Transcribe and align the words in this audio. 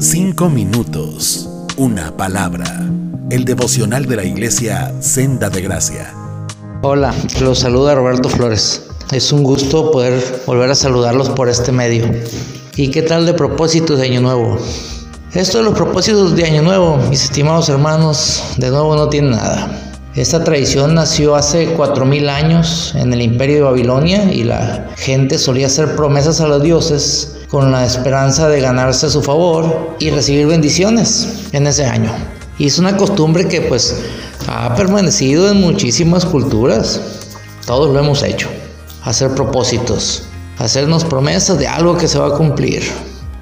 Cinco 0.00 0.48
minutos, 0.48 1.48
una 1.76 2.16
palabra. 2.16 2.88
El 3.30 3.44
devocional 3.44 4.06
de 4.06 4.14
la 4.14 4.24
iglesia 4.24 4.94
Senda 5.00 5.50
de 5.50 5.60
Gracia. 5.60 6.14
Hola, 6.82 7.12
los 7.40 7.58
saluda 7.58 7.96
Roberto 7.96 8.28
Flores. 8.28 8.86
Es 9.10 9.32
un 9.32 9.42
gusto 9.42 9.90
poder 9.90 10.22
volver 10.46 10.70
a 10.70 10.76
saludarlos 10.76 11.30
por 11.30 11.48
este 11.48 11.72
medio. 11.72 12.04
¿Y 12.76 12.92
qué 12.92 13.02
tal 13.02 13.26
de 13.26 13.34
propósitos 13.34 13.98
de 13.98 14.06
Año 14.06 14.20
Nuevo? 14.20 14.58
Esto 15.34 15.58
de 15.58 15.64
los 15.64 15.74
propósitos 15.74 16.36
de 16.36 16.44
Año 16.44 16.62
Nuevo, 16.62 16.96
mis 17.10 17.24
estimados 17.24 17.68
hermanos, 17.68 18.44
de 18.56 18.70
nuevo 18.70 18.94
no 18.94 19.08
tiene 19.08 19.30
nada. 19.30 19.98
Esta 20.14 20.44
tradición 20.44 20.94
nació 20.94 21.34
hace 21.34 21.76
4.000 21.76 22.28
años 22.28 22.94
en 22.94 23.12
el 23.12 23.20
imperio 23.20 23.56
de 23.56 23.62
Babilonia 23.62 24.32
y 24.32 24.44
la 24.44 24.90
gente 24.96 25.38
solía 25.38 25.66
hacer 25.66 25.96
promesas 25.96 26.40
a 26.40 26.46
los 26.46 26.62
dioses 26.62 27.37
con 27.48 27.72
la 27.72 27.84
esperanza 27.84 28.48
de 28.48 28.60
ganarse 28.60 29.08
su 29.08 29.22
favor 29.22 29.96
y 29.98 30.10
recibir 30.10 30.46
bendiciones 30.46 31.48
en 31.52 31.66
ese 31.66 31.86
año. 31.86 32.12
Y 32.58 32.66
es 32.66 32.78
una 32.78 32.96
costumbre 32.96 33.48
que 33.48 33.62
pues 33.62 33.96
ha 34.48 34.74
permanecido 34.74 35.50
en 35.50 35.60
muchísimas 35.60 36.26
culturas. 36.26 37.00
Todos 37.66 37.92
lo 37.92 37.98
hemos 38.00 38.22
hecho. 38.22 38.48
Hacer 39.02 39.30
propósitos, 39.34 40.24
hacernos 40.58 41.04
promesas 41.04 41.58
de 41.58 41.68
algo 41.68 41.96
que 41.96 42.08
se 42.08 42.18
va 42.18 42.28
a 42.28 42.36
cumplir. 42.36 42.82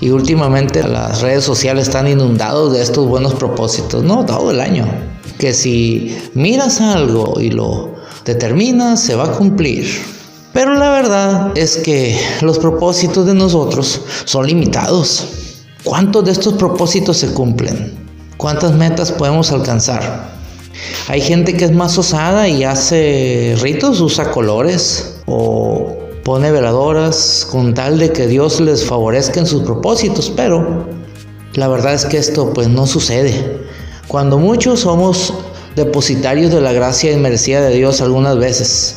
Y 0.00 0.10
últimamente 0.10 0.86
las 0.86 1.22
redes 1.22 1.42
sociales 1.42 1.88
están 1.88 2.06
inundados 2.06 2.72
de 2.72 2.82
estos 2.82 3.08
buenos 3.08 3.34
propósitos, 3.34 4.04
no 4.04 4.24
todo 4.24 4.52
el 4.52 4.60
año. 4.60 4.86
Que 5.38 5.52
si 5.52 6.16
miras 6.34 6.80
algo 6.80 7.40
y 7.40 7.50
lo 7.50 7.94
determinas, 8.24 9.00
se 9.00 9.16
va 9.16 9.24
a 9.24 9.32
cumplir. 9.32 10.17
Pero 10.58 10.74
la 10.74 10.90
verdad 10.90 11.52
es 11.56 11.76
que 11.76 12.20
los 12.40 12.58
propósitos 12.58 13.24
de 13.24 13.32
nosotros 13.32 14.00
son 14.24 14.44
limitados. 14.44 15.28
¿Cuántos 15.84 16.24
de 16.24 16.32
estos 16.32 16.54
propósitos 16.54 17.16
se 17.16 17.32
cumplen? 17.32 17.96
¿Cuántas 18.36 18.72
metas 18.72 19.12
podemos 19.12 19.52
alcanzar? 19.52 20.32
Hay 21.06 21.20
gente 21.20 21.56
que 21.56 21.64
es 21.64 21.70
más 21.70 21.96
osada 21.96 22.48
y 22.48 22.64
hace 22.64 23.54
ritos, 23.60 24.00
usa 24.00 24.32
colores 24.32 25.20
o 25.26 25.96
pone 26.24 26.50
veladoras 26.50 27.46
con 27.48 27.72
tal 27.72 28.00
de 28.00 28.10
que 28.10 28.26
Dios 28.26 28.58
les 28.58 28.84
favorezca 28.84 29.38
en 29.38 29.46
sus 29.46 29.62
propósitos, 29.62 30.32
pero 30.34 30.88
la 31.54 31.68
verdad 31.68 31.94
es 31.94 32.04
que 32.04 32.16
esto 32.16 32.52
pues 32.52 32.68
no 32.68 32.88
sucede. 32.88 33.60
Cuando 34.08 34.38
muchos 34.38 34.80
somos 34.80 35.32
depositarios 35.76 36.50
de 36.50 36.60
la 36.60 36.72
gracia 36.72 37.12
inmerecida 37.12 37.60
de 37.60 37.76
Dios 37.76 38.00
algunas 38.00 38.36
veces, 38.38 38.96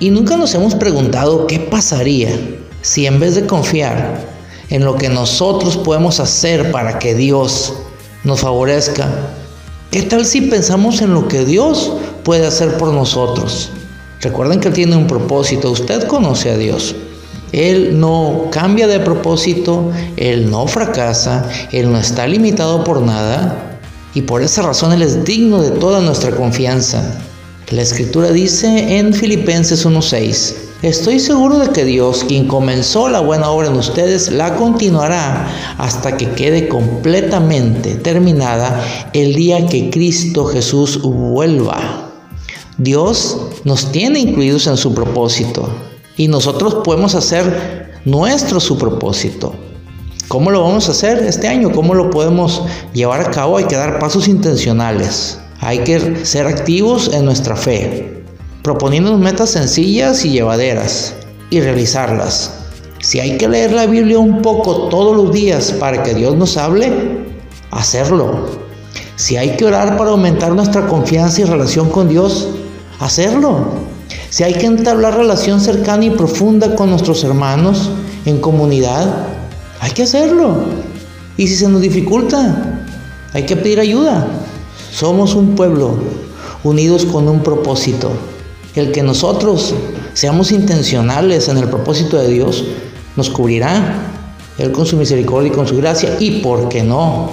y 0.00 0.10
nunca 0.10 0.36
nos 0.38 0.54
hemos 0.54 0.74
preguntado 0.74 1.46
qué 1.46 1.60
pasaría 1.60 2.30
si 2.80 3.06
en 3.06 3.20
vez 3.20 3.34
de 3.34 3.46
confiar 3.46 4.18
en 4.70 4.84
lo 4.84 4.96
que 4.96 5.10
nosotros 5.10 5.76
podemos 5.76 6.20
hacer 6.20 6.72
para 6.72 6.98
que 6.98 7.14
Dios 7.14 7.74
nos 8.24 8.40
favorezca, 8.40 9.08
¿qué 9.90 10.02
tal 10.02 10.24
si 10.24 10.40
pensamos 10.42 11.02
en 11.02 11.12
lo 11.12 11.28
que 11.28 11.44
Dios 11.44 11.92
puede 12.24 12.46
hacer 12.46 12.78
por 12.78 12.92
nosotros? 12.94 13.70
Recuerden 14.22 14.60
que 14.60 14.68
Él 14.68 14.74
tiene 14.74 14.96
un 14.96 15.06
propósito, 15.06 15.70
usted 15.70 16.04
conoce 16.04 16.50
a 16.50 16.56
Dios. 16.56 16.94
Él 17.52 17.98
no 17.98 18.48
cambia 18.50 18.86
de 18.86 19.00
propósito, 19.00 19.90
Él 20.16 20.50
no 20.50 20.66
fracasa, 20.66 21.46
Él 21.72 21.92
no 21.92 21.98
está 21.98 22.26
limitado 22.26 22.84
por 22.84 23.02
nada 23.02 23.80
y 24.14 24.22
por 24.22 24.40
esa 24.42 24.62
razón 24.62 24.92
Él 24.92 25.02
es 25.02 25.24
digno 25.24 25.60
de 25.60 25.72
toda 25.72 26.00
nuestra 26.00 26.30
confianza. 26.30 27.20
La 27.70 27.82
escritura 27.82 28.32
dice 28.32 28.98
en 28.98 29.14
Filipenses 29.14 29.86
1:6, 29.86 30.56
Estoy 30.82 31.20
seguro 31.20 31.60
de 31.60 31.68
que 31.68 31.84
Dios, 31.84 32.24
quien 32.24 32.48
comenzó 32.48 33.08
la 33.08 33.20
buena 33.20 33.48
obra 33.48 33.68
en 33.68 33.76
ustedes, 33.76 34.32
la 34.32 34.56
continuará 34.56 35.76
hasta 35.78 36.16
que 36.16 36.32
quede 36.32 36.66
completamente 36.66 37.94
terminada 37.94 38.84
el 39.12 39.36
día 39.36 39.68
que 39.68 39.88
Cristo 39.88 40.46
Jesús 40.46 41.00
vuelva. 41.00 42.10
Dios 42.76 43.38
nos 43.62 43.92
tiene 43.92 44.18
incluidos 44.18 44.66
en 44.66 44.76
su 44.76 44.92
propósito 44.92 45.68
y 46.16 46.26
nosotros 46.26 46.78
podemos 46.82 47.14
hacer 47.14 47.92
nuestro 48.04 48.58
su 48.58 48.78
propósito. 48.78 49.54
¿Cómo 50.26 50.50
lo 50.50 50.64
vamos 50.64 50.88
a 50.88 50.90
hacer 50.90 51.18
este 51.18 51.46
año? 51.46 51.70
¿Cómo 51.70 51.94
lo 51.94 52.10
podemos 52.10 52.64
llevar 52.92 53.20
a 53.20 53.30
cabo? 53.30 53.58
Hay 53.58 53.66
que 53.66 53.76
dar 53.76 54.00
pasos 54.00 54.26
intencionales. 54.26 55.38
Hay 55.60 55.80
que 55.80 56.24
ser 56.24 56.46
activos 56.46 57.10
en 57.12 57.26
nuestra 57.26 57.54
fe, 57.54 58.24
proponiendo 58.62 59.16
metas 59.18 59.50
sencillas 59.50 60.24
y 60.24 60.30
llevaderas 60.30 61.14
y 61.50 61.60
realizarlas. 61.60 62.52
Si 63.00 63.20
hay 63.20 63.36
que 63.36 63.48
leer 63.48 63.72
la 63.72 63.86
Biblia 63.86 64.18
un 64.18 64.40
poco 64.40 64.88
todos 64.88 65.14
los 65.14 65.32
días 65.32 65.72
para 65.72 66.02
que 66.02 66.14
Dios 66.14 66.34
nos 66.36 66.56
hable, 66.56 66.90
hacerlo. 67.70 68.48
Si 69.16 69.36
hay 69.36 69.56
que 69.56 69.66
orar 69.66 69.98
para 69.98 70.10
aumentar 70.10 70.52
nuestra 70.54 70.86
confianza 70.86 71.42
y 71.42 71.44
relación 71.44 71.90
con 71.90 72.08
Dios, 72.08 72.48
hacerlo. 72.98 73.74
Si 74.30 74.44
hay 74.44 74.54
que 74.54 74.66
entablar 74.66 75.16
relación 75.16 75.60
cercana 75.60 76.06
y 76.06 76.10
profunda 76.10 76.74
con 76.74 76.88
nuestros 76.88 77.22
hermanos 77.22 77.90
en 78.24 78.40
comunidad, 78.40 79.26
hay 79.80 79.90
que 79.90 80.04
hacerlo. 80.04 80.64
Y 81.36 81.48
si 81.48 81.56
se 81.56 81.68
nos 81.68 81.82
dificulta, 81.82 82.80
hay 83.34 83.44
que 83.44 83.56
pedir 83.56 83.80
ayuda. 83.80 84.26
Somos 84.92 85.34
un 85.34 85.54
pueblo 85.54 85.94
unidos 86.64 87.04
con 87.06 87.28
un 87.28 87.42
propósito. 87.42 88.10
El 88.74 88.92
que 88.92 89.02
nosotros 89.02 89.74
seamos 90.14 90.52
intencionales 90.52 91.48
en 91.48 91.58
el 91.58 91.68
propósito 91.68 92.18
de 92.18 92.28
Dios 92.28 92.64
nos 93.16 93.30
cubrirá. 93.30 94.06
Él 94.58 94.72
con 94.72 94.84
su 94.86 94.96
misericordia 94.96 95.50
y 95.50 95.54
con 95.54 95.66
su 95.66 95.76
gracia. 95.76 96.16
Y 96.18 96.40
por 96.42 96.68
qué 96.68 96.82
no, 96.82 97.30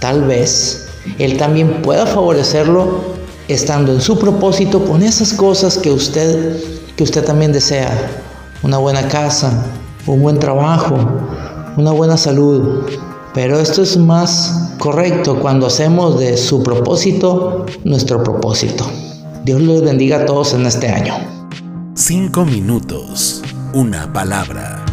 tal 0.00 0.24
vez 0.24 0.88
Él 1.18 1.36
también 1.36 1.82
pueda 1.82 2.06
favorecerlo 2.06 3.16
estando 3.48 3.92
en 3.92 4.00
su 4.00 4.18
propósito 4.18 4.84
con 4.84 5.02
esas 5.02 5.32
cosas 5.32 5.78
que 5.78 5.90
usted, 5.90 6.60
que 6.96 7.04
usted 7.04 7.24
también 7.24 7.52
desea. 7.52 8.22
Una 8.62 8.78
buena 8.78 9.06
casa, 9.08 9.64
un 10.06 10.22
buen 10.22 10.38
trabajo, 10.38 10.96
una 11.76 11.92
buena 11.92 12.16
salud, 12.16 12.86
pero 13.32 13.60
esto 13.60 13.82
es 13.82 13.96
más 13.96 14.65
correcto 14.78 15.40
cuando 15.40 15.66
hacemos 15.66 16.18
de 16.18 16.36
su 16.36 16.62
propósito 16.62 17.66
nuestro 17.84 18.22
propósito. 18.22 18.90
Dios 19.44 19.60
les 19.60 19.82
bendiga 19.82 20.18
a 20.18 20.26
todos 20.26 20.54
en 20.54 20.66
este 20.66 20.88
año. 20.88 21.14
Cinco 21.94 22.44
minutos, 22.44 23.42
una 23.74 24.12
palabra. 24.12 24.85